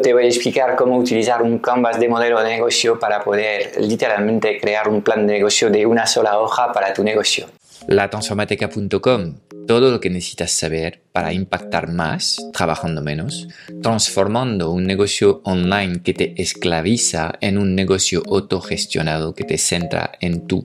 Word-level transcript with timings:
te 0.00 0.12
voy 0.12 0.24
a 0.24 0.26
explicar 0.26 0.76
cómo 0.76 0.96
utilizar 0.96 1.42
un 1.42 1.58
canvas 1.58 1.98
de 1.98 2.08
modelo 2.08 2.42
de 2.42 2.50
negocio 2.50 2.98
para 2.98 3.22
poder 3.22 3.72
literalmente 3.78 4.58
crear 4.60 4.88
un 4.88 5.02
plan 5.02 5.26
de 5.26 5.34
negocio 5.34 5.70
de 5.70 5.86
una 5.86 6.06
sola 6.06 6.38
hoja 6.38 6.72
para 6.72 6.92
tu 6.92 7.02
negocio. 7.02 7.46
Latransformateca.com, 7.86 9.34
todo 9.66 9.90
lo 9.90 10.00
que 10.00 10.10
necesitas 10.10 10.50
saber 10.50 11.02
para 11.12 11.32
impactar 11.32 11.88
más 11.88 12.38
trabajando 12.52 13.02
menos, 13.02 13.48
transformando 13.82 14.70
un 14.70 14.86
negocio 14.86 15.40
online 15.44 16.02
que 16.02 16.14
te 16.14 16.40
esclaviza 16.40 17.34
en 17.40 17.56
un 17.56 17.74
negocio 17.74 18.22
autogestionado 18.26 19.34
que 19.34 19.44
te 19.44 19.58
centra 19.58 20.12
en 20.20 20.46
tu 20.46 20.64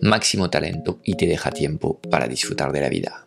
máximo 0.00 0.50
talento 0.50 1.00
y 1.04 1.14
te 1.14 1.26
deja 1.26 1.50
tiempo 1.50 2.00
para 2.10 2.26
disfrutar 2.26 2.72
de 2.72 2.80
la 2.80 2.88
vida. 2.88 3.26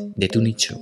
de 0.15 0.27
tu 0.27 0.41
nicho. 0.41 0.77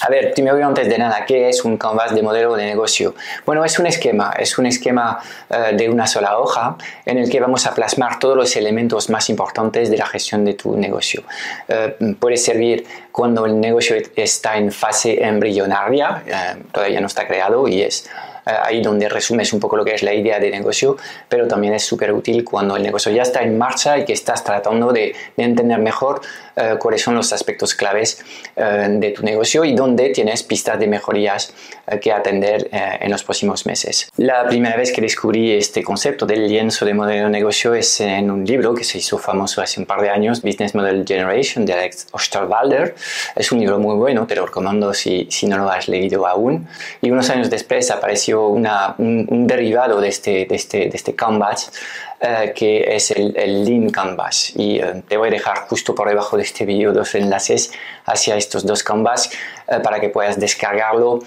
A 0.00 0.08
ver, 0.10 0.32
primero 0.32 0.64
antes 0.64 0.88
de 0.88 0.96
nada, 0.96 1.26
¿qué 1.26 1.48
es 1.48 1.64
un 1.64 1.76
canvas 1.76 2.14
de 2.14 2.22
modelo 2.22 2.54
de 2.54 2.64
negocio? 2.64 3.16
Bueno, 3.44 3.64
es 3.64 3.80
un 3.80 3.86
esquema, 3.86 4.32
es 4.38 4.56
un 4.56 4.66
esquema 4.66 5.18
eh, 5.50 5.74
de 5.76 5.88
una 5.88 6.06
sola 6.06 6.38
hoja 6.38 6.76
en 7.04 7.18
el 7.18 7.28
que 7.28 7.40
vamos 7.40 7.66
a 7.66 7.74
plasmar 7.74 8.20
todos 8.20 8.36
los 8.36 8.54
elementos 8.54 9.10
más 9.10 9.28
importantes 9.28 9.90
de 9.90 9.96
la 9.96 10.06
gestión 10.06 10.44
de 10.44 10.54
tu 10.54 10.76
negocio. 10.76 11.24
Eh, 11.66 11.96
puede 12.20 12.36
servir 12.36 12.86
cuando 13.10 13.44
el 13.44 13.58
negocio 13.58 13.96
está 14.14 14.56
en 14.56 14.70
fase 14.70 15.20
embrionaria, 15.20 16.22
eh, 16.24 16.62
todavía 16.70 17.00
no 17.00 17.08
está 17.08 17.26
creado 17.26 17.66
y 17.66 17.82
es 17.82 18.08
ahí 18.48 18.82
donde 18.82 19.08
resumes 19.08 19.52
un 19.52 19.60
poco 19.60 19.76
lo 19.76 19.84
que 19.84 19.94
es 19.94 20.02
la 20.02 20.14
idea 20.14 20.38
de 20.38 20.50
negocio, 20.50 20.96
pero 21.28 21.46
también 21.46 21.74
es 21.74 21.84
súper 21.84 22.12
útil 22.12 22.44
cuando 22.44 22.76
el 22.76 22.82
negocio 22.82 23.12
ya 23.12 23.22
está 23.22 23.42
en 23.42 23.58
marcha 23.58 23.98
y 23.98 24.04
que 24.04 24.12
estás 24.12 24.44
tratando 24.44 24.92
de, 24.92 25.14
de 25.36 25.44
entender 25.44 25.78
mejor 25.78 26.20
eh, 26.60 26.76
cuáles 26.76 27.02
son 27.02 27.14
los 27.14 27.32
aspectos 27.32 27.72
claves 27.74 28.20
eh, 28.56 28.88
de 28.90 29.10
tu 29.10 29.22
negocio 29.22 29.64
y 29.64 29.74
dónde 29.74 30.10
tienes 30.10 30.42
pistas 30.42 30.76
de 30.80 30.88
mejorías 30.88 31.54
eh, 31.86 32.00
que 32.00 32.10
atender 32.12 32.68
en 32.72 33.10
los 33.10 33.22
próximos 33.22 33.64
meses. 33.64 34.10
La 34.16 34.46
primera 34.46 34.76
vez 34.76 34.90
que 34.92 35.00
descubrí 35.00 35.52
este 35.52 35.82
concepto 35.82 36.26
del 36.26 36.48
lienzo 36.48 36.84
de 36.84 36.94
modelo 36.94 37.24
de 37.24 37.30
negocio 37.30 37.74
es 37.74 38.00
en 38.00 38.30
un 38.30 38.44
libro 38.44 38.74
que 38.74 38.82
se 38.82 38.98
hizo 38.98 39.18
famoso 39.18 39.62
hace 39.62 39.78
un 39.78 39.86
par 39.86 40.00
de 40.00 40.10
años, 40.10 40.42
Business 40.42 40.74
Model 40.74 41.04
Generation 41.06 41.64
de 41.64 41.74
Alex 41.74 42.08
Osterwalder. 42.10 42.94
Es 43.36 43.52
un 43.52 43.60
libro 43.60 43.78
muy 43.78 43.94
bueno, 43.94 44.26
te 44.26 44.34
lo 44.34 44.46
recomiendo 44.46 44.92
si, 44.94 45.28
si 45.30 45.46
no 45.46 45.58
lo 45.58 45.70
has 45.70 45.88
leído 45.88 46.26
aún. 46.26 46.66
Y 47.00 47.10
unos 47.10 47.30
años 47.30 47.50
después 47.50 47.90
apareció 47.90 48.37
una, 48.46 48.94
un, 48.98 49.46
derivado 49.46 50.00
de 50.00 50.08
este, 50.08 50.46
de 50.46 50.54
este, 50.54 50.78
de 50.88 50.96
este 50.96 51.14
Canvas 51.14 51.72
eh, 52.20 52.52
que 52.52 52.96
es 52.96 53.12
el, 53.12 53.32
el, 53.36 53.64
Lean 53.64 53.90
Canvas. 53.90 54.52
Y 54.56 54.80
eh, 54.80 55.04
te 55.06 55.16
voy 55.16 55.28
a 55.28 55.30
dejar 55.30 55.68
justo 55.68 55.94
por 55.94 56.08
debajo 56.08 56.36
de 56.36 56.42
este 56.42 56.64
vídeo 56.64 56.92
dos 56.92 57.14
enlaces 57.14 57.70
hacia 58.06 58.36
estos 58.36 58.66
dos 58.66 58.82
Canvas 58.82 59.30
eh, 59.68 59.78
para 59.80 60.00
que 60.00 60.08
puedas 60.08 60.40
descargarlo 60.40 61.20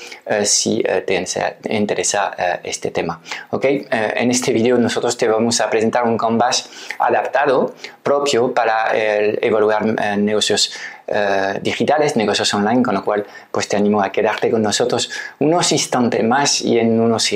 si 0.43 0.83
te 1.05 1.25
interesa 1.69 2.35
este 2.63 2.91
tema. 2.91 3.21
¿Okay? 3.51 3.87
en 3.89 4.31
este 4.31 4.51
vídeo 4.51 4.77
nosotros 4.77 5.15
te 5.17 5.27
vamos 5.27 5.61
a 5.61 5.69
presentar 5.69 6.03
un 6.03 6.17
Canvas 6.17 6.69
adaptado, 6.99 7.73
propio 8.03 8.53
para 8.53 8.91
evaluar 8.93 9.85
negocios 10.17 10.71
eh, 11.13 11.59
digitales, 11.61 12.15
negocios 12.15 12.53
online, 12.53 12.81
con 12.81 12.95
lo 12.95 13.03
cual 13.03 13.25
pues 13.51 13.67
te 13.67 13.75
animo 13.75 14.01
a 14.01 14.13
quedarte 14.13 14.49
con 14.49 14.61
nosotros 14.61 15.09
unos 15.39 15.69
instantes 15.73 16.23
más 16.23 16.61
y 16.61 16.79
en 16.79 17.01
unos 17.01 17.29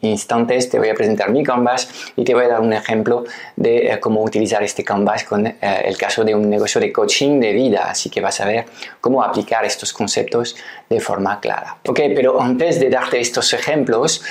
instantes 0.00 0.68
te 0.68 0.78
voy 0.80 0.88
a 0.88 0.94
presentar 0.94 1.30
mi 1.30 1.44
Canvas 1.44 1.88
y 2.16 2.24
te 2.24 2.34
voy 2.34 2.46
a 2.46 2.48
dar 2.48 2.60
un 2.60 2.72
ejemplo 2.72 2.91
de 3.56 3.92
eh, 3.92 4.00
cómo 4.00 4.22
utilizar 4.22 4.62
este 4.62 4.84
Canvas 4.84 5.24
con 5.24 5.46
eh, 5.46 5.56
el 5.84 5.96
caso 5.96 6.24
de 6.24 6.34
un 6.34 6.48
negocio 6.48 6.80
de 6.80 6.92
coaching 6.92 7.40
de 7.40 7.52
vida, 7.52 7.90
así 7.90 8.10
que 8.10 8.20
vas 8.20 8.40
a 8.40 8.46
ver 8.46 8.66
cómo 9.00 9.22
aplicar 9.22 9.64
estos 9.64 9.92
conceptos 9.92 10.56
de 10.88 11.00
forma 11.00 11.40
clara. 11.40 11.78
Ok, 11.86 12.00
pero 12.14 12.40
antes 12.40 12.80
de 12.80 12.90
darte 12.90 13.20
estos 13.20 13.52
ejemplos, 13.52 14.22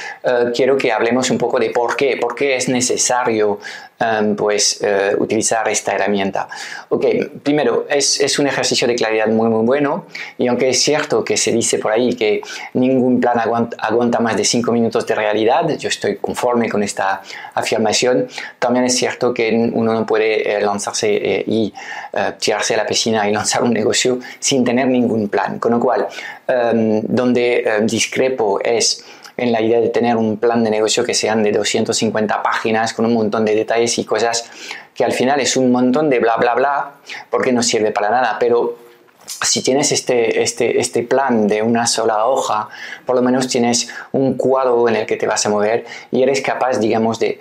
quiero 0.54 0.78
que 0.78 0.92
hablemos 0.92 1.30
un 1.32 1.38
poco 1.38 1.60
de 1.60 1.70
por 1.72 1.96
qué, 1.96 2.18
por 2.18 2.36
qué 2.36 2.56
es 2.56 2.70
necesario 2.70 3.60
Em, 4.02 4.36
pues 4.36 4.82
eh, 4.82 5.16
utilizar 5.20 5.68
esta 5.70 5.94
herramienta. 5.94 6.48
Ok, 6.90 7.06
primero, 7.44 7.86
es, 7.88 8.20
es, 8.20 8.40
un 8.40 8.48
ejercicio 8.48 8.88
de 8.88 8.96
claridad 8.96 9.28
muy 9.28 9.48
muy 9.48 9.64
bueno 9.64 10.06
y 10.40 10.48
aunque 10.48 10.70
es 10.70 10.82
cierto 10.82 11.24
que 11.24 11.38
se 11.38 11.52
dice 11.52 11.78
por 11.78 11.92
ahí 11.92 12.16
que 12.16 12.42
ningún 12.74 13.22
plan 13.22 13.38
aguanta, 13.38 14.20
más 14.20 14.38
de 14.38 14.44
5 14.44 14.72
minutos 14.72 15.06
de 15.06 15.14
realidad, 15.14 15.78
yo 15.78 15.90
estoy 15.90 16.16
conforme 16.16 16.68
con 16.68 16.82
esta 16.82 17.22
afirmación, 17.54 18.28
también 18.58 18.86
es 18.86 18.96
cierto 18.96 19.36
que 19.36 19.70
uno 19.72 19.94
no 19.94 20.04
puede 20.04 20.52
eh, 20.52 20.62
lanzarse 20.62 21.10
eh, 21.14 21.44
y 21.46 21.72
tirarse 22.40 22.74
a 22.74 22.78
la 22.78 22.88
piscina 22.88 23.30
y 23.30 23.34
lanzar 23.40 23.62
un 23.62 23.72
negocio 23.72 24.20
sin 24.40 24.64
tener 24.64 24.88
ningún 24.88 25.30
plan. 25.30 25.60
Con 25.60 25.74
lo 25.74 25.80
cual, 25.80 26.08
em, 26.48 27.02
donde 27.04 27.82
discrepo 27.84 28.60
es 28.64 29.04
en 29.38 29.52
la 29.52 29.62
idea 29.62 29.80
de 29.80 29.90
tener 29.90 30.18
un 30.18 30.38
plan 30.38 30.64
de 30.64 30.70
negocio 30.70 31.04
que 31.04 31.14
sean 31.14 31.44
de 31.44 31.52
250 31.52 32.44
páginas 32.44 32.94
con 32.94 33.06
un 33.06 33.14
montón 33.14 33.46
de 33.46 33.56
detalles 33.56 33.98
y 33.98 34.06
cosas 34.06 34.50
que 34.94 35.04
al 35.04 35.14
final 35.14 35.40
es 35.40 35.58
un 35.58 35.72
montón 35.72 36.10
de 36.10 36.20
bla 36.20 36.38
bla 36.38 36.54
bla 36.54 36.92
porque 37.30 37.52
no 37.52 37.64
sirve 37.64 37.92
para 37.92 38.10
nada, 38.10 38.38
pero 38.40 38.78
si 39.42 39.62
tienes 39.62 39.92
este, 39.92 40.42
este, 40.42 40.80
este, 40.80 41.04
plan 41.04 41.48
de 41.48 41.62
una 41.62 41.88
sola 41.88 42.26
hoja, 42.26 42.70
por 43.06 43.16
lo 43.16 43.22
menos 43.22 43.48
tienes 43.48 43.90
un 44.12 44.36
cuadro 44.36 44.88
en 44.90 44.96
el 44.96 45.06
que 45.06 45.16
te 45.16 45.28
vas 45.28 45.46
a 45.46 45.50
mover 45.50 45.86
y 46.12 46.22
eres 46.22 46.42
capaz, 46.42 46.80
digamos, 46.80 47.20
de, 47.20 47.40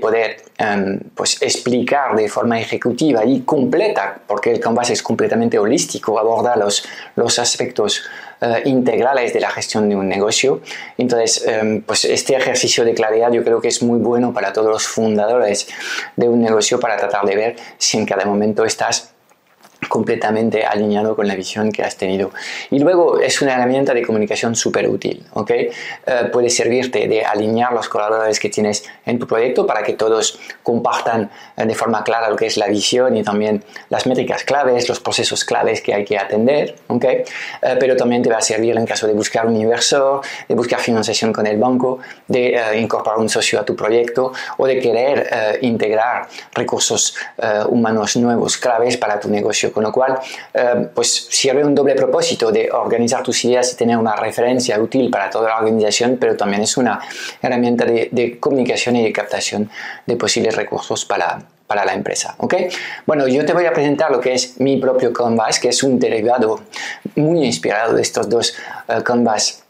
poder 0.00 0.42
em, 0.58 1.00
pues 1.14 1.40
explicar 1.40 2.14
de 2.14 2.28
forma 2.28 2.60
ejecutiva 2.60 3.24
y 3.24 3.40
completa, 3.40 4.20
porque 4.26 4.52
el 4.52 4.60
Canvas 4.60 4.90
es 4.90 5.02
completamente 5.02 5.58
holístico, 5.58 6.18
aborda 6.18 6.56
los, 6.56 6.84
los 7.16 7.38
aspectos 7.38 8.02
eh, 8.40 8.62
integrales 8.66 9.32
de 9.32 9.40
la 9.40 9.50
gestión 9.50 9.88
de 9.88 9.96
un 9.96 10.08
negocio. 10.08 10.60
Entonces, 10.96 11.44
em, 11.46 11.82
pues 11.82 12.04
este 12.04 12.36
ejercicio 12.36 12.84
de 12.84 12.94
claridad 12.94 13.32
yo 13.32 13.42
creo 13.42 13.60
que 13.60 13.68
es 13.68 13.82
muy 13.82 13.98
bueno 13.98 14.32
para 14.32 14.52
todos 14.52 14.68
los 14.68 14.86
fundadores 14.86 15.66
de 16.14 16.28
un 16.28 16.40
negocio 16.40 16.78
para 16.78 16.96
tratar 16.96 17.24
de 17.24 17.34
ver 17.34 17.56
si 17.78 17.98
en 17.98 18.06
cada 18.06 18.24
momento 18.24 18.64
estás 18.64 19.14
completamente 19.88 20.64
alineado 20.64 21.16
con 21.16 21.26
la 21.26 21.34
visión 21.34 21.72
que 21.72 21.82
has 21.82 21.96
tenido. 21.96 22.30
Y 22.70 22.78
luego 22.78 23.18
es 23.18 23.40
una 23.42 23.54
herramienta 23.54 23.94
de 23.94 24.02
comunicación 24.02 24.54
súper 24.54 24.88
útil, 24.88 25.24
¿ok? 25.34 25.50
Eh, 25.50 25.70
puede 26.32 26.50
servirte 26.50 27.08
de 27.08 27.24
alinear 27.24 27.72
los 27.72 27.88
colaboradores 27.88 28.38
que 28.38 28.48
tienes 28.48 28.84
en 29.06 29.18
tu 29.18 29.26
proyecto 29.26 29.66
para 29.66 29.82
que 29.82 29.94
todos 29.94 30.38
compartan 30.62 31.30
eh, 31.56 31.64
de 31.64 31.74
forma 31.74 32.04
clara 32.04 32.28
lo 32.28 32.36
que 32.36 32.46
es 32.46 32.56
la 32.56 32.68
visión 32.68 33.16
y 33.16 33.22
también 33.22 33.64
las 33.88 34.06
métricas 34.06 34.44
claves, 34.44 34.88
los 34.88 35.00
procesos 35.00 35.44
claves 35.44 35.80
que 35.80 35.94
hay 35.94 36.04
que 36.04 36.18
atender, 36.18 36.76
¿ok? 36.88 37.04
Eh, 37.04 37.26
pero 37.80 37.96
también 37.96 38.22
te 38.22 38.30
va 38.30 38.38
a 38.38 38.42
servir 38.42 38.76
en 38.76 38.86
caso 38.86 39.06
de 39.06 39.12
buscar 39.12 39.46
un 39.46 39.56
inversor, 39.56 40.20
de 40.48 40.54
buscar 40.54 40.80
financiación 40.80 41.32
con 41.32 41.46
el 41.46 41.56
banco, 41.56 41.98
de 42.26 42.78
incorporar 42.78 43.18
un 43.18 43.28
socio 43.28 43.60
a 43.60 43.64
tu 43.64 43.74
proyecto 43.74 44.32
o 44.56 44.66
de 44.66 44.78
querer 44.78 45.58
integrar 45.62 46.28
recursos 46.52 47.16
humanos 47.68 48.16
nuevos 48.16 48.56
claves 48.56 48.96
para 48.96 49.18
tu 49.18 49.28
negocio 49.28 49.72
con 49.78 49.84
lo 49.84 49.92
cual, 49.92 50.18
eh, 50.54 50.88
pues 50.92 51.28
sirve 51.30 51.64
un 51.64 51.72
doble 51.72 51.94
propósito 51.94 52.50
de 52.50 52.68
organizar 52.68 53.22
tus 53.22 53.44
ideas 53.44 53.72
y 53.72 53.76
tener 53.76 53.96
una 53.96 54.16
referencia 54.16 54.76
útil 54.80 55.08
para 55.08 55.30
toda 55.30 55.50
la 55.50 55.58
organización, 55.58 56.16
pero 56.20 56.36
también 56.36 56.62
es 56.62 56.76
una 56.76 56.98
herramienta 57.40 57.84
de, 57.84 58.38
comunicación 58.40 58.96
y 58.96 59.04
de 59.04 59.12
captación 59.12 59.70
de 60.04 60.16
posibles 60.16 60.56
recursos 60.56 61.04
para, 61.04 61.38
para 61.68 61.84
la 61.84 61.94
empresa. 61.94 62.34
¿ok? 62.38 62.54
Bueno, 63.06 63.28
yo 63.28 63.46
te 63.46 63.52
voy 63.52 63.66
a 63.66 63.72
presentar 63.72 64.10
lo 64.10 64.18
que 64.18 64.34
es 64.34 64.58
mi 64.58 64.78
propio 64.78 65.12
Canvas, 65.12 65.60
que 65.60 65.68
es 65.68 65.84
un 65.84 66.00
derivado 66.00 66.60
muy 67.14 67.44
inspirado 67.44 67.94
de 67.94 68.02
estos 68.02 68.28
dos 68.28 68.56
uh, 68.88 69.00
Canvas 69.04 69.62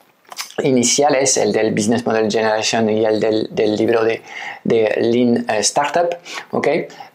iniciales, 0.62 1.36
el 1.36 1.52
del 1.52 1.72
Business 1.72 2.06
Model 2.06 2.30
Generation 2.30 2.88
y 2.88 3.04
el 3.04 3.20
del, 3.20 3.48
del 3.50 3.76
libro 3.76 4.02
de, 4.04 4.22
de 4.64 4.96
Lean 5.02 5.44
eh, 5.50 5.58
Startup. 5.58 6.08
¿ok? 6.52 6.68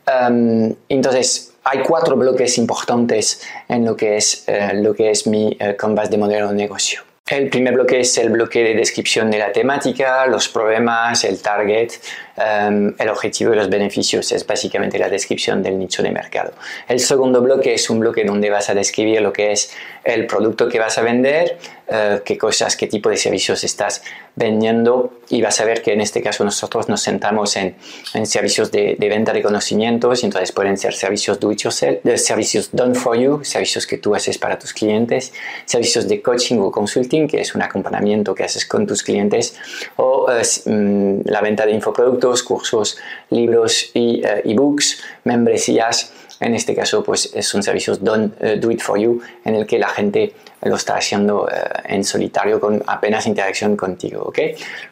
Um, 0.05 0.75
entonces, 0.89 1.52
hay 1.63 1.79
cuatro 1.79 2.15
bloques 2.15 2.57
importantes 2.57 3.41
en 3.67 3.85
lo 3.85 3.95
que 3.95 4.17
es, 4.17 4.43
eh, 4.47 4.71
lo 4.73 4.93
que 4.93 5.11
es 5.11 5.27
mi 5.27 5.55
eh, 5.59 5.75
canvas 5.77 6.09
de 6.09 6.17
modelo 6.17 6.49
de 6.49 6.55
negocio. 6.55 7.01
El 7.25 7.49
primer 7.49 7.73
bloque 7.73 8.01
es 8.01 8.17
el 8.17 8.29
bloque 8.29 8.61
de 8.65 8.75
descripción 8.75 9.31
de 9.31 9.37
la 9.37 9.53
temática, 9.53 10.25
los 10.27 10.49
problemas, 10.49 11.23
el 11.23 11.41
target, 11.41 11.93
em, 12.35 12.93
el 12.99 13.09
objetivo 13.09 13.53
y 13.53 13.55
los 13.55 13.69
beneficios, 13.69 14.29
es 14.33 14.45
básicamente 14.45 14.99
la 14.99 15.07
descripción 15.07 15.63
del 15.63 15.79
nicho 15.79 16.03
de 16.03 16.11
mercado. 16.11 16.51
El 16.85 16.99
segundo 16.99 17.41
bloque 17.41 17.73
es 17.75 17.89
un 17.89 18.01
bloque 18.01 18.25
donde 18.25 18.49
vas 18.49 18.69
a 18.69 18.73
describir 18.73 19.21
lo 19.21 19.31
que 19.31 19.53
es 19.53 19.71
el 20.03 20.27
producto 20.27 20.67
que 20.67 20.79
vas 20.79 20.97
a 20.97 21.01
vender, 21.01 21.57
eh, 21.87 22.19
qué 22.25 22.37
cosas, 22.37 22.75
qué 22.75 22.87
tipo 22.87 23.09
de 23.09 23.15
servicios 23.15 23.63
estás 23.63 24.03
vendiendo 24.35 25.13
y 25.29 25.41
vas 25.41 25.59
a 25.61 25.65
ver 25.65 25.81
que 25.81 25.93
en 25.93 26.01
este 26.01 26.21
caso 26.21 26.43
nosotros 26.43 26.89
nos 26.89 27.03
centramos 27.03 27.55
en, 27.55 27.75
en 28.13 28.25
servicios 28.25 28.71
de, 28.71 28.95
venta 28.99 29.31
de 29.31 29.41
conocimientos, 29.41 30.23
entonces 30.23 30.51
pueden 30.51 30.77
ser 30.77 30.93
servicios 30.93 31.39
do 31.39 31.51
it 31.51 31.59
yourself, 31.59 31.99
servicios 32.15 32.69
done 32.71 32.95
for 32.95 33.17
you, 33.17 33.43
servicios 33.43 33.85
que 33.85 33.97
tú 33.97 34.15
haces 34.15 34.37
para 34.37 34.57
tus 34.57 34.73
clientes, 34.73 35.33
servicios 35.65 36.07
de 36.07 36.21
coaching 36.21 36.57
o 36.59 36.71
consulting, 36.71 37.27
que 37.27 37.41
es 37.41 37.53
un 37.55 37.61
acompañamiento 37.61 38.33
que 38.33 38.43
haces 38.43 38.65
con 38.65 38.87
tus 38.87 39.03
clientes, 39.03 39.55
o 39.97 40.27
eh, 40.31 40.41
mm, 40.65 41.21
la 41.25 41.41
venta 41.41 41.65
de 41.65 41.73
infoproductos, 41.73 42.43
cursos, 42.43 42.97
libros 43.29 43.91
y 43.93 44.23
eh, 44.23 44.41
ebooks, 44.45 45.01
membresías 45.23 46.11
en 46.39 46.55
este 46.55 46.75
caso, 46.75 47.03
pues 47.03 47.31
un 47.53 47.63
servicio 47.63 47.95
Don't 47.95 48.33
uh, 48.41 48.59
Do 48.59 48.71
It 48.71 48.81
For 48.81 48.99
You, 48.99 49.21
en 49.45 49.55
el 49.55 49.65
que 49.65 49.77
la 49.77 49.89
gente 49.89 50.33
lo 50.61 50.75
está 50.75 50.95
haciendo 50.97 51.43
uh, 51.43 51.47
en 51.85 52.03
solitario 52.03 52.59
con 52.59 52.81
apenas 52.87 53.27
interacción 53.27 53.75
contigo, 53.75 54.23
¿ok? 54.23 54.39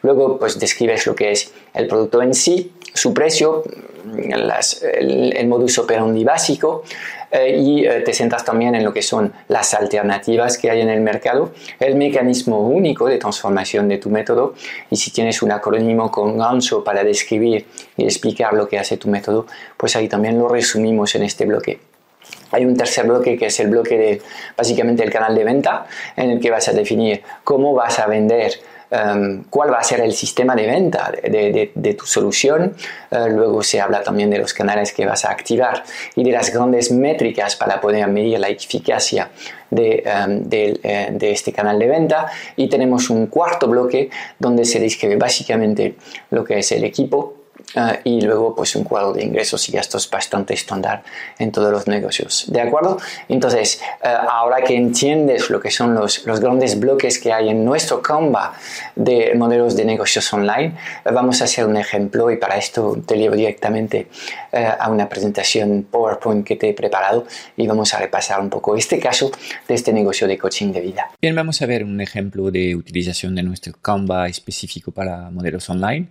Luego, 0.02 0.38
pues 0.38 0.58
describes 0.58 1.06
lo 1.06 1.14
que 1.14 1.32
es 1.32 1.52
el 1.74 1.86
producto 1.86 2.22
en 2.22 2.34
sí, 2.34 2.72
su 2.94 3.12
precio, 3.14 3.64
el 4.14 5.46
modus 5.46 5.78
operandi 5.78 6.24
básico, 6.24 6.84
eh, 7.32 7.56
y 7.58 7.86
eh, 7.86 8.02
te 8.02 8.12
centras 8.12 8.44
también 8.44 8.74
en 8.74 8.84
lo 8.84 8.92
que 8.92 9.00
son 9.00 9.32
las 9.48 9.72
alternativas 9.72 10.58
que 10.58 10.70
hay 10.70 10.82
en 10.82 10.90
el 10.90 11.00
mercado, 11.00 11.52
el 11.80 11.94
mecanismo 11.94 12.60
único 12.68 13.06
de 13.06 13.16
transformación 13.16 13.88
de 13.88 13.96
tu 13.96 14.10
método 14.10 14.54
y 14.90 14.96
si 14.96 15.10
tienes 15.10 15.40
un 15.40 15.50
acrónimo 15.50 16.10
con 16.10 16.36
gancho 16.36 16.84
para 16.84 17.02
describir 17.02 17.66
y 17.96 18.04
explicar 18.04 18.52
lo 18.52 18.68
que 18.68 18.78
hace 18.78 18.98
tu 18.98 19.08
método, 19.08 19.46
pues 19.78 19.96
ahí 19.96 20.08
también 20.08 20.38
lo 20.38 20.46
resumimos 20.46 21.14
en 21.14 21.22
este 21.22 21.46
bloque. 21.46 21.80
Hay 22.50 22.66
un 22.66 22.76
tercer 22.76 23.06
bloque 23.06 23.38
que 23.38 23.46
es 23.46 23.60
el 23.60 23.68
bloque 23.68 23.96
de 23.96 24.22
básicamente 24.54 25.02
el 25.02 25.10
canal 25.10 25.34
de 25.34 25.44
venta 25.44 25.86
en 26.16 26.32
el 26.32 26.38
que 26.38 26.50
vas 26.50 26.68
a 26.68 26.72
definir 26.72 27.22
cómo 27.44 27.72
vas 27.72 27.98
a 27.98 28.06
vender 28.06 28.52
Em, 28.94 29.44
cuál 29.48 29.72
va 29.72 29.78
a 29.78 29.82
ser 29.82 30.00
el 30.00 30.12
sistema 30.12 30.54
de 30.54 30.66
venta 30.66 31.10
de, 31.10 31.94
tu 31.94 32.04
solución. 32.04 32.74
Eh, 33.10 33.26
luego 33.30 33.62
se 33.62 33.80
habla 33.80 34.02
también 34.02 34.28
de 34.28 34.36
los 34.36 34.52
canales 34.52 34.92
que 34.92 35.06
vas 35.06 35.24
a 35.24 35.30
activar 35.30 35.82
y 36.14 36.22
de 36.22 36.30
las 36.30 36.52
grandes 36.52 36.92
métricas 36.92 37.56
para 37.56 37.80
poder 37.80 38.06
medir 38.08 38.38
la 38.38 38.48
eficacia 38.48 39.30
de, 39.70 40.02
em, 40.04 40.46
eh, 40.50 41.08
de, 41.10 41.30
este 41.30 41.54
canal 41.54 41.78
de 41.78 41.88
venta. 41.88 42.26
Y 42.54 42.68
tenemos 42.68 43.08
un 43.08 43.28
cuarto 43.28 43.66
bloque 43.66 44.10
donde 44.38 44.66
se 44.66 44.78
describe 44.78 45.16
básicamente 45.16 45.94
lo 46.28 46.44
que 46.44 46.58
es 46.58 46.70
el 46.72 46.84
equipo, 46.84 47.41
Ah, 47.74 47.98
y 48.04 48.20
luego 48.20 48.54
pues 48.54 48.76
un 48.76 48.84
cuadro 48.84 49.14
de 49.14 49.24
ingresos 49.24 49.66
y 49.68 49.72
gastos 49.72 50.08
bastante 50.10 50.52
estándar 50.52 51.02
en 51.38 51.50
todos 51.52 51.72
los 51.72 51.86
negocios. 51.86 52.44
¿De 52.48 52.60
acuerdo? 52.60 52.98
Entonces, 53.28 53.80
eh, 54.02 54.08
ahora 54.08 54.62
que 54.62 54.76
entiendes 54.76 55.48
lo 55.48 55.58
que 55.58 55.70
son 55.70 55.94
los, 55.94 56.26
los, 56.26 56.40
grandes 56.40 56.78
bloques 56.78 57.18
que 57.18 57.32
hay 57.32 57.48
en 57.48 57.64
nuestro 57.64 58.02
Canva 58.02 58.54
de 58.94 59.32
modelos 59.36 59.74
de 59.74 59.86
negocios 59.86 60.30
online, 60.34 60.74
eh, 61.04 61.10
vamos 61.12 61.40
a 61.40 61.44
hacer 61.44 61.64
un 61.66 61.78
ejemplo 61.78 62.30
y 62.30 62.36
para 62.36 62.56
esto 62.56 62.98
te 63.06 63.16
llevo 63.16 63.36
directamente 63.36 64.08
eh, 64.52 64.68
a 64.78 64.90
una 64.90 65.08
presentación 65.08 65.86
PowerPoint 65.90 66.46
que 66.46 66.56
te 66.56 66.68
he 66.68 66.74
preparado 66.74 67.26
y 67.56 67.66
vamos 67.66 67.94
a 67.94 67.98
repasar 67.98 68.40
un 68.40 68.50
poco 68.50 68.76
este 68.76 68.98
caso 68.98 69.30
de 69.66 69.74
este 69.74 69.94
negocio 69.94 70.28
de 70.28 70.36
coaching 70.36 70.72
de 70.72 70.80
vida. 70.80 71.10
Bien, 71.22 71.34
vamos 71.34 71.62
a 71.62 71.66
ver 71.66 71.84
un 71.84 72.00
ejemplo 72.02 72.50
de 72.50 72.76
utilización 72.76 73.34
de 73.34 73.42
nuestro 73.42 73.72
Canva 73.80 74.28
específico 74.28 74.90
para 74.92 75.30
modelos 75.30 75.70
online. 75.70 76.08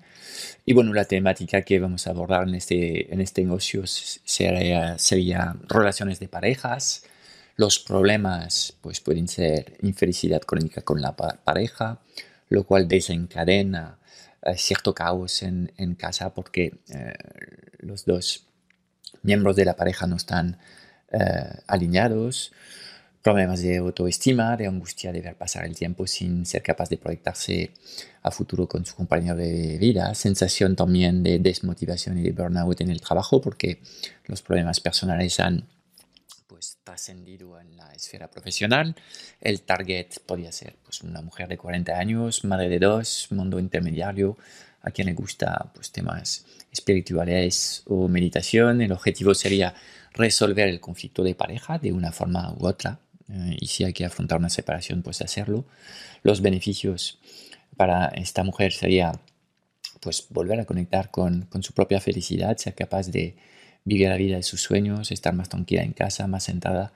Y 0.66 0.74
bueno, 0.74 0.94
la 0.94 1.06
temática 1.06 1.51
que 1.60 1.80
vamos 1.80 2.08
a 2.08 2.12
abordar 2.12 2.48
en 2.48 2.56
este, 2.56 3.14
en 3.14 3.20
este 3.20 3.44
negocio 3.44 3.86
sería, 3.86 4.98
sería 4.98 5.58
relaciones 5.68 6.20
de 6.20 6.30
parejas. 6.30 7.04
Los 7.58 7.80
problemas 7.80 8.78
pues, 8.80 9.02
pueden 9.02 9.28
ser 9.28 9.78
infelicidad 9.82 10.42
crónica 10.42 10.82
con 10.82 11.02
la 11.02 11.16
pareja, 11.18 12.00
lo 12.48 12.64
cual 12.64 12.88
desencadena 12.88 14.00
eh, 14.44 14.56
cierto 14.56 14.96
caos 14.96 15.44
en, 15.44 15.74
en 15.78 15.96
casa 15.96 16.34
porque 16.34 16.80
eh, 16.90 17.14
los 17.80 18.06
dos 18.06 18.48
miembros 19.22 19.58
de 19.58 19.66
la 19.66 19.76
pareja 19.76 20.08
no 20.08 20.16
están 20.16 20.58
eh, 21.12 21.60
alineados 21.68 22.54
problemas 23.22 23.62
de 23.62 23.78
autoestima, 23.78 24.58
de 24.58 24.68
angustia 24.68 25.12
de 25.12 25.22
ver 25.22 25.36
pasar 25.36 25.66
el 25.66 25.76
tiempo 25.76 26.08
sin 26.08 26.46
ser 26.46 26.64
capaz 26.64 26.90
de 26.90 26.98
proyectarse 26.98 27.72
a 28.24 28.32
futuro 28.32 28.68
con 28.68 28.86
su 28.86 28.96
compañero 28.96 29.36
de 29.36 29.78
vida, 29.78 30.14
sensación 30.16 30.76
también 30.76 31.24
de 31.24 31.40
desmotivación 31.40 32.18
y 32.18 32.24
de 32.24 32.32
burnout 32.32 32.82
en 32.82 32.90
el 32.90 33.02
trabajo 33.02 33.42
porque 33.42 33.82
los 34.26 34.42
problemas 34.42 34.80
personales 34.80 35.40
han 35.40 35.68
pues 36.48 36.78
trascendido 36.84 37.60
en 37.60 37.78
la 37.78 37.92
esfera 37.94 38.30
profesional. 38.30 38.96
El 39.40 39.62
target 39.62 40.20
podría 40.26 40.52
ser 40.52 40.76
pues, 40.84 41.02
una 41.02 41.22
mujer 41.22 41.48
de 41.48 41.58
40 41.58 41.98
años, 41.98 42.44
madre 42.44 42.70
de 42.70 42.80
dos, 42.80 43.28
mundo 43.32 43.60
intermediario, 43.60 44.38
a 44.82 44.92
quien 44.92 45.08
le 45.08 45.14
gusta 45.14 45.72
pues, 45.74 45.92
temas 45.92 46.46
espirituales 46.72 47.84
o 47.86 48.08
meditación. 48.08 48.82
El 48.82 48.92
objetivo 48.92 49.34
sería 49.34 49.74
resolver 50.14 50.68
el 50.68 50.80
conflicto 50.80 51.24
de 51.24 51.36
pareja 51.36 51.78
de 51.78 51.94
una 51.94 52.12
forma 52.12 52.54
u 52.58 52.68
otra, 52.68 53.00
eh, 53.32 53.58
y 53.60 53.68
si 53.68 53.84
hay 53.84 53.94
que 53.94 54.06
afrontar 54.06 54.40
una 54.40 54.50
separación, 54.50 55.02
pues 55.02 55.22
hacerlo. 55.22 55.66
Los 56.24 56.42
beneficios 56.42 57.20
para 57.78 58.08
esta 58.10 58.44
mujer 58.44 58.74
sería 58.74 59.14
pues 60.02 60.26
volver 60.30 60.60
a 60.60 60.66
conectar 60.66 61.12
con, 61.12 61.44
con, 61.44 61.64
su 61.64 61.74
propia 61.74 62.02
felicidad, 62.02 62.58
ser 62.58 62.74
capaz 62.74 63.08
de 63.08 63.36
vivir 63.86 64.10
la 64.10 64.18
vida 64.18 64.36
de 64.36 64.44
sus 64.44 64.62
sueños, 64.62 65.12
estar 65.12 65.34
más 65.34 65.50
tranquila 65.50 65.84
en 65.84 65.94
casa, 65.94 66.28
más 66.28 66.44
sentada 66.44 66.94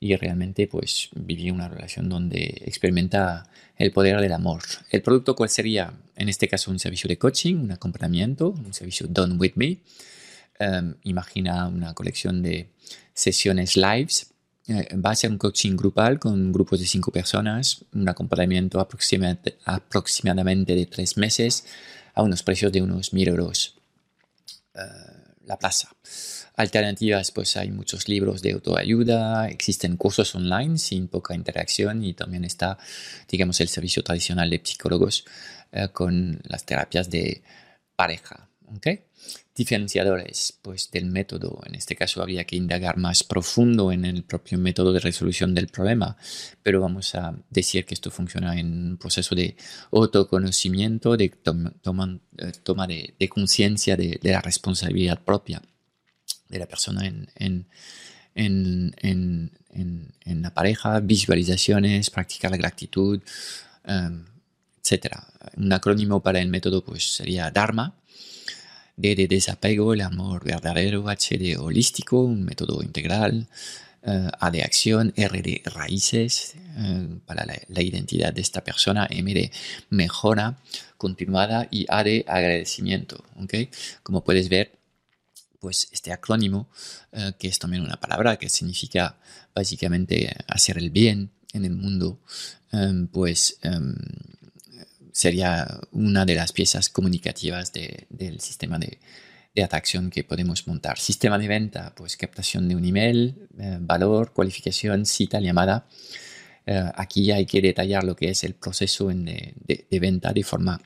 y 0.00 0.14
realmente 0.16 0.66
pues 0.66 1.08
vivir 1.14 1.52
una 1.52 1.68
relación 1.68 2.08
donde 2.08 2.62
experimenta 2.66 3.48
el 3.76 3.92
poder 3.92 4.20
del 4.20 4.32
amor. 4.32 4.62
El 4.90 5.02
producto 5.02 5.36
cuál 5.36 5.50
sería, 5.50 5.92
en 6.16 6.28
este 6.28 6.48
caso, 6.48 6.70
un 6.70 6.78
servicio 6.78 7.08
de 7.08 7.18
coaching, 7.18 7.56
un 7.56 7.72
acompañamiento, 7.72 8.50
un 8.50 8.74
servicio 8.74 9.06
done 9.08 9.36
with 9.36 9.52
me. 9.54 9.78
Em, 10.58 10.94
imagina 11.04 11.68
una 11.68 11.94
colección 11.94 12.42
de 12.42 12.70
sesiones 13.14 13.76
lives 13.76 14.32
va 14.68 15.10
a 15.10 15.16
ser 15.16 15.30
un 15.30 15.38
coaching 15.38 15.76
grupal 15.76 16.18
con 16.18 16.52
grupos 16.52 16.80
de 16.80 16.86
cinco 16.86 17.12
personas, 17.12 17.84
un 17.92 18.08
acompañamiento 18.08 18.80
aproximadamente 18.80 20.74
de 20.74 20.86
tres 20.86 21.16
meses 21.16 21.64
a 22.14 22.22
unos 22.22 22.42
precios 22.42 22.72
de 22.72 22.82
unos 22.82 23.12
mil 23.12 23.28
euros 23.28 23.76
eh, 24.74 24.80
la 25.44 25.56
plaza. 25.58 25.88
Alternativas, 26.56 27.30
pues 27.30 27.56
hay 27.56 27.70
muchos 27.70 28.08
libros 28.08 28.42
de 28.42 28.52
autoayuda, 28.52 29.48
existen 29.48 29.96
cursos 29.96 30.34
online 30.34 30.78
sin 30.78 31.06
poca 31.06 31.34
interacción 31.34 32.02
y 32.02 32.14
también 32.14 32.44
está, 32.44 32.78
digamos, 33.28 33.60
el 33.60 33.68
servicio 33.68 34.02
tradicional 34.02 34.50
de 34.50 34.60
psicólogos 34.64 35.24
eh, 35.70 35.88
con 35.92 36.40
las 36.44 36.64
terapias 36.64 37.10
de 37.10 37.42
pareja. 37.94 38.48
¿Okay? 38.74 39.04
diferenciadores 39.56 40.58
pues, 40.62 40.90
del 40.90 41.06
método. 41.06 41.60
En 41.64 41.74
este 41.74 41.96
caso 41.96 42.22
habría 42.22 42.44
que 42.44 42.56
indagar 42.56 42.98
más 42.98 43.24
profundo 43.24 43.90
en 43.90 44.04
el 44.04 44.22
propio 44.22 44.58
método 44.58 44.92
de 44.92 45.00
resolución 45.00 45.54
del 45.54 45.68
problema, 45.68 46.16
pero 46.62 46.80
vamos 46.80 47.14
a 47.14 47.34
decir 47.48 47.86
que 47.86 47.94
esto 47.94 48.10
funciona 48.10 48.58
en 48.58 48.90
un 48.90 48.96
proceso 48.98 49.34
de 49.34 49.56
autoconocimiento, 49.92 51.16
de 51.16 51.30
toma, 51.30 52.20
eh, 52.38 52.52
toma 52.62 52.86
de, 52.86 53.14
conciencia 53.28 53.96
de, 53.96 54.20
la 54.22 54.42
responsabilidad 54.42 55.22
propia 55.24 55.62
de 56.48 56.58
la 56.58 56.66
persona 56.66 57.06
en, 57.06 57.68
la 60.24 60.54
pareja, 60.54 61.00
visualizaciones, 61.00 62.10
practicar 62.10 62.50
la 62.50 62.58
gratitud, 62.58 63.20
um, 63.88 64.24
etc. 64.84 65.16
Un 65.56 65.72
acrónimo 65.72 66.22
para 66.22 66.40
el 66.40 66.48
método 66.48 66.84
pues, 66.84 67.16
sería 67.16 67.50
Dharma 67.50 67.96
D 68.96 69.14
de 69.14 69.28
desapego, 69.28 69.92
el 69.92 70.00
amor 70.00 70.42
verdadero, 70.44 71.08
H 71.08 71.36
de 71.36 71.58
holístico, 71.58 72.20
un 72.20 72.44
método 72.44 72.82
integral, 72.82 73.46
eh, 74.02 74.30
A 74.40 74.50
de 74.50 74.62
acción, 74.62 75.12
R 75.16 75.42
de 75.42 75.62
raíces 75.66 76.54
eh, 76.78 77.18
para 77.26 77.44
la, 77.44 77.82
identidad 77.82 78.32
de 78.32 78.40
esta 78.40 78.64
persona, 78.64 79.06
M 79.10 79.34
de 79.34 79.52
mejora 79.90 80.56
continuada 80.96 81.68
y 81.70 81.84
A 81.90 82.04
de 82.04 82.24
agradecimiento. 82.26 83.22
¿okay? 83.36 83.68
Como 84.02 84.24
puedes 84.24 84.48
ver, 84.48 84.72
pues 85.60 85.88
este 85.92 86.12
acrónimo, 86.12 86.70
eh, 87.12 87.32
que 87.38 87.48
es 87.48 87.58
también 87.58 87.82
una 87.82 88.00
palabra 88.00 88.38
que 88.38 88.48
significa 88.48 89.18
básicamente 89.54 90.34
hacer 90.48 90.78
el 90.78 90.90
bien 90.90 91.32
en 91.52 91.66
el 91.66 91.74
mundo, 91.74 92.18
pues 93.12 93.58
sería 95.16 95.80
una 95.92 96.26
de 96.26 96.34
las 96.34 96.52
piezas 96.52 96.90
comunicativas 96.90 97.72
del 97.72 98.38
sistema 98.40 98.78
de, 98.78 98.98
atracción 99.64 100.10
que 100.10 100.24
podemos 100.24 100.66
montar. 100.66 100.98
Sistema 100.98 101.38
de 101.38 101.48
venta, 101.48 101.94
pues 101.96 102.18
captación 102.18 102.68
de 102.68 102.76
un 102.76 102.84
email, 102.84 103.48
eh, 103.58 103.78
valor, 103.80 104.34
cualificación, 104.34 105.06
cita, 105.06 105.40
llamada. 105.40 105.86
Eh, 106.66 106.90
aquí 106.94 107.32
hay 107.32 107.46
que 107.46 107.62
detallar 107.62 108.04
lo 108.04 108.14
que 108.14 108.28
es 108.28 108.44
el 108.44 108.52
proceso 108.52 109.08
de, 109.08 109.54
venta 109.98 110.34
de 110.34 110.44
forma 110.44 110.78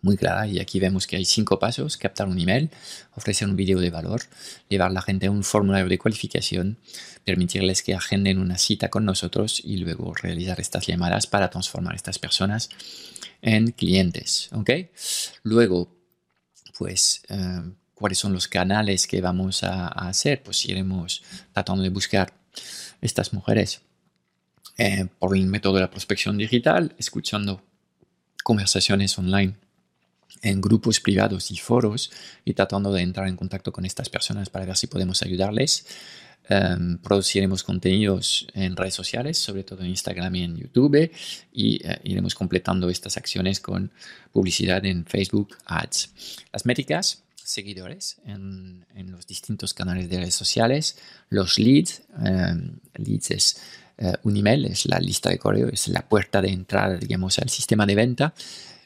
muy 0.00 0.16
clara 0.16 0.46
y 0.46 0.58
aquí 0.58 0.80
vemos 0.80 1.06
que 1.06 1.16
hay 1.16 1.26
cinco 1.26 1.58
pasos, 1.58 1.98
captar 1.98 2.28
un 2.28 2.40
email, 2.40 2.70
ofrecer 3.14 3.46
un 3.46 3.56
vídeo 3.56 3.78
de 3.78 3.90
valor, 3.90 4.22
llevar 4.70 4.88
a 4.88 4.94
la 4.94 5.02
gente 5.02 5.26
a 5.26 5.30
un 5.30 5.44
formulario 5.44 5.90
de 5.90 5.98
cualificación, 5.98 6.78
permitirles 7.26 7.82
que 7.82 7.92
agenden 7.92 8.38
una 8.38 8.56
cita 8.56 8.88
con 8.88 9.04
nosotros 9.04 9.60
y 9.62 9.76
luego 9.76 10.14
realizar 10.14 10.58
estas 10.60 10.86
llamadas 10.86 11.26
para 11.26 11.50
transformar 11.50 11.94
estas 11.94 12.18
personas 12.18 12.70
en 13.42 13.72
clientes. 13.72 14.50
¿ok? 14.52 14.70
Luego, 15.42 15.96
pues, 16.78 17.22
eh, 17.28 17.62
¿cuáles 17.94 18.18
son 18.18 18.32
los 18.32 18.48
canales 18.48 19.06
que 19.06 19.20
vamos 19.20 19.62
a, 19.62 19.88
hacer? 19.88 20.42
Pues 20.42 20.64
iremos 20.66 21.22
tratando 21.52 21.82
de 21.82 21.90
buscar 21.90 22.32
estas 23.00 23.32
mujeres 23.32 23.82
eh, 24.78 25.06
por 25.18 25.36
el 25.36 25.46
método 25.46 25.74
de 25.74 25.80
la 25.82 25.90
prospección 25.90 26.38
digital, 26.38 26.94
escuchando 26.98 27.62
conversaciones 28.42 29.18
online 29.18 29.54
en 30.42 30.60
grupos 30.60 31.00
privados 31.00 31.50
y 31.50 31.56
foros 31.56 32.10
y 32.44 32.54
tratando 32.54 32.92
de 32.92 33.02
entrar 33.02 33.28
en 33.28 33.36
contacto 33.36 33.72
con 33.72 33.84
estas 33.84 34.08
personas 34.08 34.48
para 34.48 34.64
ver 34.64 34.76
si 34.76 34.86
podemos 34.86 35.22
ayudarles. 35.22 35.86
Em, 36.48 36.98
produciremos 36.98 37.62
contenidos 37.62 38.48
en 38.54 38.74
redes 38.74 38.94
sociales, 38.94 39.38
sobre 39.38 39.62
todo 39.62 39.82
en 39.82 39.90
Instagram 39.90 40.34
y 40.34 40.42
en 40.42 40.56
YouTube, 40.56 41.10
y 41.52 41.86
eh, 41.86 42.00
iremos 42.02 42.34
completando 42.34 42.90
estas 42.90 43.16
acciones 43.16 43.60
con 43.60 43.92
publicidad 44.32 44.84
en 44.84 45.06
Facebook 45.06 45.56
Ads. 45.66 46.10
Las 46.52 46.66
métricas, 46.66 47.22
seguidores 47.36 48.16
en, 48.26 48.84
en 48.96 49.12
los 49.12 49.28
distintos 49.28 49.74
canales 49.74 50.08
de 50.10 50.18
redes 50.18 50.34
sociales, 50.34 50.98
los 51.28 51.56
leads, 51.56 52.02
em, 52.20 52.80
leads 52.94 53.30
es 53.30 53.60
eh, 53.98 54.14
un 54.24 54.36
email, 54.36 54.64
es 54.64 54.86
la 54.86 54.98
lista 54.98 55.30
de 55.30 55.38
correo, 55.38 55.68
es 55.68 55.86
la 55.86 56.08
puerta 56.08 56.42
de 56.42 56.48
entrada, 56.48 56.96
digamos, 56.96 57.38
al 57.38 57.48
sistema 57.48 57.86
de 57.86 57.94
venta 57.94 58.34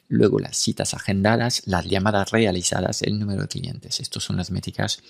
luego 0.08 0.38
las 0.38 0.56
citas 0.56 0.94
agendadas, 0.94 1.62
las 1.66 1.86
llamadas 1.86 2.30
realizadas, 2.30 3.02
el 3.02 3.18
número 3.18 3.42
de 3.42 3.48
clientes. 3.48 4.00
Estas 4.00 4.22
son 4.22 4.36
las 4.36 4.50
métricas 4.50 5.00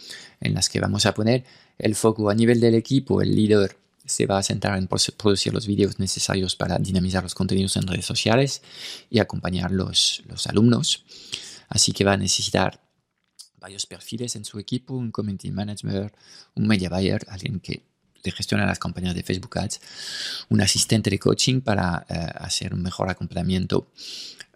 en 0.41 0.55
las 0.55 0.69
que 0.69 0.81
vamos 0.81 1.07
a 1.07 1.15
poner 1.15 1.45
el 1.79 1.95
foco 1.95 2.31
a 2.31 2.35
nivel 2.35 2.61
del 2.61 2.75
equipo. 2.75 3.21
El 3.21 3.35
líder 3.35 3.77
se 4.05 4.27
va 4.27 4.39
a 4.39 4.43
centrar 4.43 4.79
en 4.79 4.87
producir 4.87 5.53
los 5.53 5.67
vídeos 5.67 5.99
necesarios 5.99 6.57
para 6.57 6.79
dinamizar 6.79 7.23
los 7.23 7.35
contenidos 7.35 7.77
en 7.77 7.87
redes 7.87 8.07
sociales 8.07 8.63
y 9.11 9.19
acompañar 9.19 9.71
los, 9.71 10.23
los 10.29 10.47
alumnos. 10.47 11.05
Así 11.69 11.93
que 11.93 12.05
va 12.05 12.13
a 12.13 12.17
necesitar 12.17 12.81
varios 13.59 13.87
perfiles 13.87 14.37
en 14.37 14.45
su 14.45 14.59
equipo, 14.59 14.95
un 14.95 15.11
community 15.11 15.51
manager, 15.51 16.13
un 16.55 16.67
media 16.67 16.91
buyer, 16.91 17.25
alguien 17.29 17.61
que 17.61 17.83
de 18.23 18.33
gestiona 18.33 18.67
las 18.67 18.79
campañas 18.79 19.15
de 19.15 19.23
Facebook 19.23 19.59
Ads, 19.59 19.81
un 20.49 20.61
asistente 20.61 21.11
de 21.11 21.19
coaching 21.19 21.61
para 21.61 22.07
eh, 22.09 22.15
hacer 22.37 22.75
un 22.75 22.83
mejor 22.83 23.11
acompañamiento 23.11 23.91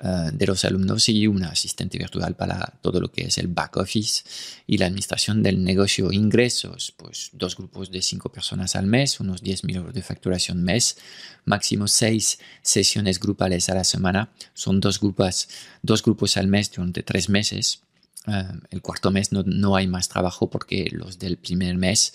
eh, 0.00 0.30
de 0.32 0.46
los 0.46 0.64
alumnos 0.64 1.08
y 1.08 1.26
un 1.26 1.42
asistente 1.42 1.98
virtual 1.98 2.36
para 2.36 2.72
todo 2.82 3.00
lo 3.00 3.10
que 3.10 3.22
es 3.22 3.36
el 3.36 3.48
back 3.48 3.78
office 3.78 4.22
y 4.64 4.78
la 4.78 4.86
administración 4.86 5.42
del 5.42 5.64
negocio. 5.64 6.12
Ingresos, 6.12 6.94
pues 6.96 7.30
dos 7.32 7.56
grupos 7.56 7.90
de 7.90 8.00
cinco 8.00 8.30
personas 8.30 8.76
al 8.76 8.86
mes, 8.86 9.18
unos 9.18 9.42
10.000 9.42 9.74
euros 9.74 9.94
de 9.94 10.02
facturación 10.02 10.62
mes, 10.62 10.98
máximo 11.44 11.88
seis 11.88 12.38
sesiones 12.62 13.18
grupales 13.18 13.68
a 13.70 13.74
la 13.74 13.82
semana. 13.82 14.30
Son 14.54 14.78
dos 14.78 15.00
grupos, 15.00 15.48
dos 15.82 16.00
grupos 16.04 16.36
al 16.36 16.46
mes 16.46 16.70
durante 16.70 17.02
tres 17.02 17.28
meses. 17.28 17.80
Eh, 18.28 18.44
el 18.70 18.80
cuarto 18.80 19.10
mes 19.10 19.32
no, 19.32 19.42
no, 19.42 19.74
hay 19.74 19.88
más 19.88 20.08
trabajo 20.08 20.48
porque 20.48 20.88
los 20.92 21.18
del 21.18 21.38
primer 21.38 21.76
mes 21.76 22.14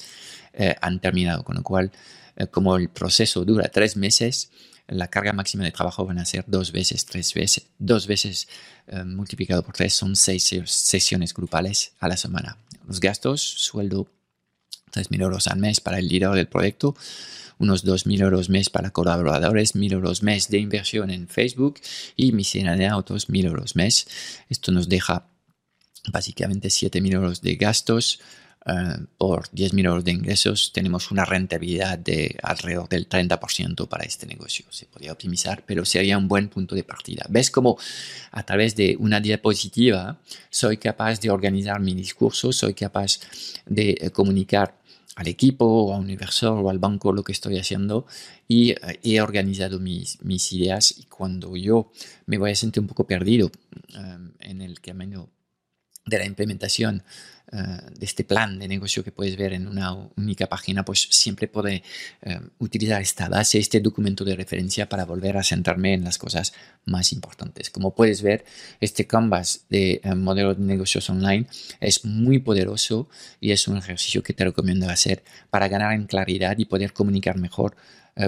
eh, 0.54 0.74
han 0.80 1.02
terminado, 1.02 1.44
con 1.44 1.58
lo 1.58 1.64
cual, 1.64 1.92
como 2.50 2.78
el 2.78 2.88
proceso 2.88 3.44
dura 3.44 3.68
tres 3.68 3.98
meses, 3.98 4.52
la 4.88 5.08
carga 5.08 5.34
máxima 5.34 5.64
de 5.64 5.72
trabajo 5.72 6.06
van 6.06 6.20
a 6.20 6.26
ser 6.26 6.44
dos 6.48 6.72
veces, 6.72 7.06
tres 7.06 7.34
veces, 7.34 7.68
dos 7.80 8.08
veces 8.08 8.48
eh, 8.88 9.04
multiplicado 9.04 9.64
por 9.64 9.74
tres, 9.74 9.94
son 9.94 10.16
seis 10.16 10.50
sesiones 10.66 11.34
grupales 11.34 11.94
a 12.00 12.08
la 12.08 12.18
semana. 12.18 12.58
Los 12.86 13.00
gastos, 13.00 13.42
sueldo 13.42 14.08
3.000 14.94 15.22
euros 15.22 15.48
al 15.48 15.60
mes 15.60 15.80
para 15.80 16.00
el 16.00 16.08
líder 16.08 16.32
del 16.32 16.48
proyecto, 16.48 16.96
unos 17.58 17.86
2.000 17.86 18.22
euros 18.22 18.50
mes 18.50 18.70
para 18.70 18.92
colaboradores, 18.92 19.76
1.000 19.76 19.94
euros 19.94 20.24
mes 20.24 20.50
de 20.50 20.60
inversión 20.60 21.10
en 21.10 21.28
Facebook 21.28 21.80
y 22.16 22.32
de 22.32 22.88
autos, 22.88 23.30
1.000 23.30 23.46
euros 23.46 23.76
mes. 23.76 24.08
Esto 24.50 24.72
nos 24.72 24.90
deja 24.90 25.28
básicamente 26.12 26.68
7.000 26.68 27.14
euros 27.14 27.42
de 27.42 27.56
gastos, 27.56 28.20
eh, 28.66 29.06
por 29.18 29.50
10.000 29.50 29.86
euros 29.86 30.04
de 30.06 30.12
ingresos 30.12 30.72
tenemos 30.72 31.12
una 31.12 31.26
rentabilidad 31.26 31.98
de 32.00 32.38
alrededor 32.42 32.88
del 32.88 33.10
30% 33.10 33.88
para 33.90 34.06
este 34.06 34.26
negocio. 34.26 34.66
Se 34.70 34.86
podría 34.86 35.12
optimizar, 35.12 35.64
pero 35.66 35.84
sería 35.84 36.18
un 36.18 36.30
buen 36.30 36.48
punto 36.48 36.74
de 36.74 36.84
partida. 36.84 37.26
¿Ves 37.30 37.52
cómo 37.52 37.78
a 38.32 38.44
través 38.44 38.76
de 38.78 38.96
una 39.00 39.20
diapositiva 39.20 40.18
soy 40.50 40.78
capaz 40.78 41.20
de 41.20 41.30
organizar 41.30 41.82
mi 41.82 41.94
discurso, 41.94 42.54
soy 42.54 42.74
capaz 42.74 43.20
de 43.66 43.98
eh, 44.00 44.10
comunicar 44.12 44.78
al 45.16 45.28
equipo 45.28 45.66
o 45.66 45.94
a 45.94 45.98
un 45.98 46.10
inversor 46.10 46.58
o 46.64 46.70
al 46.70 46.80
banco 46.80 47.12
lo 47.12 47.24
que 47.24 47.34
estoy 47.34 47.60
haciendo 47.60 48.08
y 48.48 48.72
eh, 48.72 48.78
he 49.04 49.20
organizado 49.20 49.80
mis, 49.80 50.24
mis, 50.24 50.54
ideas 50.54 50.98
y 50.98 51.04
cuando 51.04 51.58
yo 51.58 51.92
me 52.28 52.38
voy 52.38 52.52
a 52.52 52.56
sentir 52.56 52.82
un 52.82 52.88
poco 52.88 53.06
perdido 53.06 53.52
en 54.40 54.62
el 54.62 54.80
camino 54.80 55.30
de 56.06 56.18
la 56.18 56.26
implementación 56.26 57.04
eh, 57.52 57.58
de 58.00 58.06
este 58.06 58.24
plan 58.24 58.58
de 58.58 58.68
negocio 58.68 59.04
que 59.04 59.12
puedes 59.12 59.38
ver 59.38 59.54
en 59.54 59.68
una 59.68 59.94
única 60.16 60.48
página, 60.48 60.84
pues 60.84 61.08
siempre 61.12 61.48
puede 61.48 61.84
eh, 62.24 62.40
utilizar 62.58 63.00
esta 63.02 63.30
base, 63.30 63.60
este 63.60 63.80
documento 63.80 64.26
de 64.26 64.36
referencia 64.36 64.90
para 64.90 65.06
volver 65.06 65.38
a 65.38 65.44
centrarme 65.44 65.94
en 65.94 66.04
las 66.04 66.18
cosas 66.18 66.54
más 66.86 67.14
importantes. 67.14 67.70
Como 67.70 67.94
puedes 67.94 68.24
ver, 68.24 68.44
este 68.80 69.06
canvas 69.06 69.66
de 69.70 70.02
eh, 70.04 70.16
modelo 70.16 70.56
de 70.56 70.64
negocios 70.64 71.10
online 71.10 71.46
es 71.80 72.06
muy 72.06 72.40
poderoso 72.40 73.08
y 73.40 73.52
es 73.52 73.68
un 73.68 73.78
ejercicio 73.78 74.24
que 74.24 74.34
te 74.34 74.46
recomiendo 74.46 74.90
hacer 74.90 75.24
para 75.52 75.68
ganar 75.68 75.94
en 75.94 76.08
claridad 76.08 76.58
y 76.58 76.66
poder 76.66 76.94
comunicar 76.94 77.38
mejor 77.38 77.76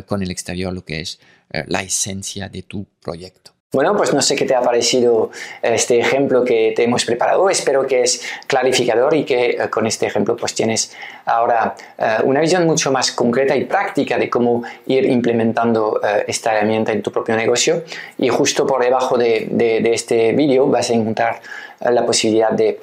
con 0.07 0.23
el 0.23 0.31
exterior 0.31 0.73
lo 0.73 0.83
que 0.83 1.01
es 1.01 1.19
la 1.67 1.83
esencia 1.83 2.49
de 2.49 2.63
tu 2.63 2.87
proyecto. 2.99 3.54
Bueno, 3.75 3.93
pues 3.97 4.13
no 4.13 4.21
sé 4.21 4.37
qué 4.37 4.45
te 4.45 4.55
ha 4.55 4.61
parecido 4.61 5.31
este 5.61 5.99
ejemplo 5.99 6.45
que 6.45 6.71
te 6.73 6.83
hemos 6.85 7.03
preparado. 7.03 7.49
Espero 7.49 7.85
que 7.85 8.03
es 8.03 8.21
clarificador 8.47 9.13
y 9.13 9.25
que 9.25 9.49
eh, 9.49 9.69
con 9.69 9.85
este 9.85 10.05
ejemplo 10.05 10.37
pues 10.37 10.55
tienes 10.55 10.93
ahora 11.25 11.75
eh, 11.97 12.19
una 12.23 12.39
visión 12.39 12.65
mucho 12.65 12.89
más 12.89 13.11
concreta 13.11 13.53
y 13.53 13.65
práctica 13.65 14.17
de 14.17 14.29
cómo 14.29 14.63
ir 14.85 15.03
implementando 15.03 15.99
eh, 16.01 16.23
esta 16.25 16.55
herramienta 16.55 16.93
en 16.93 17.03
tu 17.03 17.11
propio 17.11 17.35
negocio. 17.35 17.83
Y 18.17 18.29
justo 18.29 18.65
por 18.65 18.81
debajo 18.81 19.17
de, 19.17 19.49
de 19.51 19.93
este 19.93 20.31
vídeo 20.31 20.67
vas 20.67 20.89
a 20.89 20.93
encontrar 20.93 21.41
la 21.81 22.05
posibilidad 22.05 22.51
de 22.51 22.79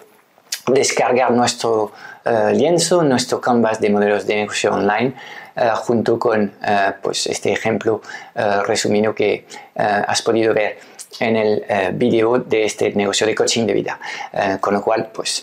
descargar 0.66 1.32
nuestro 1.32 1.92
lienzo, 2.52 3.02
nuestro 3.02 3.40
canvas 3.40 3.80
de 3.80 3.88
modelos 3.88 4.26
de 4.26 4.36
negocio 4.36 4.74
online 4.74 5.14
junto 5.76 6.18
con 6.18 6.52
eh, 6.64 6.92
pues 7.02 7.26
este 7.26 7.52
ejemplo 7.52 8.00
eh, 8.34 8.62
resumido 8.66 9.14
que 9.14 9.46
has 9.74 10.20
podido 10.22 10.52
ver 10.52 10.78
en 11.22 11.36
el 11.36 11.64
vídeo 11.94 12.38
de 12.38 12.64
este 12.64 12.92
negocio 12.92 13.26
de 13.26 13.34
coaching 13.34 13.66
de 13.66 13.72
vida. 13.72 13.98
con 14.60 14.74
lo 14.74 14.82
cual, 14.82 15.10
pues 15.12 15.42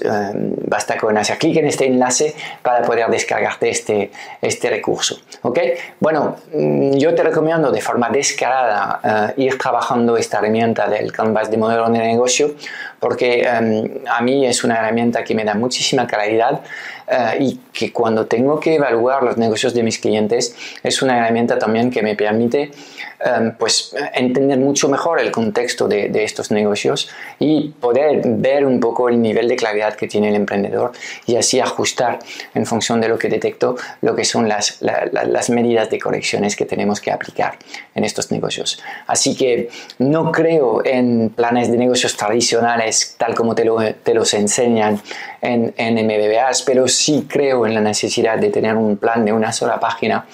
basta 0.65 0.98
con 0.98 1.17
hacer 1.17 1.38
clic 1.38 1.57
en 1.57 1.67
este 1.67 1.86
enlace 1.86 2.36
para 2.62 2.81
poder 2.81 3.07
descargarte 3.07 3.69
este, 3.69 4.12
este 4.41 4.69
recurso. 4.69 5.19
¿ok? 5.41 5.59
Bueno, 6.00 6.38
mm, 6.53 6.98
yo 6.98 7.15
te 7.15 7.24
recomiendo 7.24 7.71
de 7.71 7.81
forma 7.81 8.09
descarada 8.09 9.33
ir 9.38 9.57
trabajando 9.57 10.17
esta 10.17 10.39
herramienta 10.39 10.88
del 10.88 11.12
Canvas 11.12 11.50
de 11.51 11.57
modelo 11.57 11.89
de 11.89 12.00
negocio 12.00 12.55
porque 13.00 13.48
a 13.48 14.21
mí 14.21 14.45
es 14.45 14.63
una 14.63 14.77
herramienta 14.77 15.24
que 15.24 15.33
me 15.33 15.43
da 15.43 15.53
muchísima 15.53 16.05
claridad 16.05 16.62
eh, 17.07 17.38
y 17.39 17.59
que 17.71 17.91
cuando 17.91 18.25
tengo 18.27 18.59
que 18.59 18.75
evaluar 18.75 19.24
los 19.24 19.38
negocios 19.38 19.74
de 19.74 19.83
mis 19.83 20.00
clientes 20.00 20.55
es 20.83 21.01
una 21.01 21.17
herramienta 21.17 21.57
también 21.57 21.89
que 21.89 22.03
me 22.03 22.15
permite 22.15 22.71
em, 23.19 23.55
pues, 23.57 23.95
entender 24.13 24.59
mucho 24.59 24.89
mejor 24.89 25.19
el 25.19 25.31
contexto 25.31 25.68
de, 25.88 26.23
estos 26.23 26.51
negocios 26.51 27.09
y 27.39 27.69
poder 27.79 28.21
ver 28.25 28.65
un 28.65 28.79
poco 28.79 29.09
el 29.09 29.21
nivel 29.21 29.47
de 29.47 29.55
claridad 29.55 29.95
que 29.95 30.07
tiene 30.07 30.29
el 30.29 30.35
emprendedor 30.35 30.91
y 31.25 31.35
así 31.35 31.59
ajustar 31.59 32.19
en 32.53 32.65
función 32.65 32.99
de 33.01 33.07
lo 33.07 33.17
que 33.17 33.29
detecto 33.29 33.75
lo 34.01 34.15
que 34.15 34.25
son 34.25 34.49
las, 34.49 34.81
las 34.81 35.49
medidas 35.49 35.89
de 35.89 35.99
correcciones 35.99 36.55
que 36.55 36.65
tenemos 36.65 36.99
que 36.99 37.11
aplicar 37.11 37.57
en 37.95 38.03
estos 38.03 38.31
negocios. 38.31 38.81
Así 39.07 39.35
que 39.35 39.69
no 39.99 40.31
creo 40.31 40.83
en 40.85 41.29
planes 41.29 41.71
de 41.71 41.77
negocios 41.77 42.17
tradicionales 42.17 43.15
tal 43.17 43.35
como 43.35 43.55
te, 43.55 43.63
te 44.03 44.13
los 44.13 44.33
enseñan 44.33 45.01
en, 45.41 45.73
en 45.77 45.95
MBBAs, 46.05 46.63
pero 46.63 46.88
sí 46.88 47.25
creo 47.29 47.65
en 47.65 47.73
la 47.73 47.81
necesidad 47.81 48.38
de 48.38 48.49
tener 48.49 48.75
un 48.75 48.97
plan 48.97 49.25
de 49.25 49.31
una 49.31 49.51
sola 49.51 49.79
página 49.79 50.25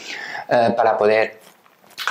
eh, 0.49 0.73
para 0.75 0.97
poder 0.97 1.44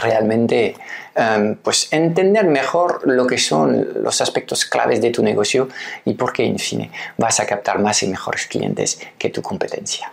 realmente 0.00 0.74
em, 1.14 1.56
pues 1.56 1.88
entender 1.92 2.44
mejor 2.44 3.06
lo 3.06 3.26
que 3.26 3.38
son 3.38 4.02
los 4.02 4.20
aspectos 4.20 4.64
claves 4.64 5.00
de 5.00 5.10
tu 5.10 5.22
negocio 5.22 5.68
y 6.04 6.14
por 6.14 6.32
qué, 6.32 6.44
en 6.44 6.58
fin, 6.58 6.90
vas 7.16 7.40
a 7.40 7.46
captar 7.46 7.78
más 7.78 8.02
y 8.02 8.08
mejores 8.08 8.46
clientes 8.46 8.98
que 9.18 9.30
tu 9.30 9.42
competencia. 9.42 10.12